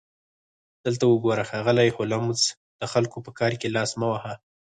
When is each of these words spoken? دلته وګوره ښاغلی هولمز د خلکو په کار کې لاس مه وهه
دلته 0.85 1.03
وګوره 1.07 1.43
ښاغلی 1.49 1.89
هولمز 1.95 2.41
د 2.79 2.81
خلکو 2.93 3.17
په 3.25 3.31
کار 3.39 3.51
کې 3.59 3.73
لاس 3.75 3.91
مه 3.99 4.07
وهه 4.11 4.33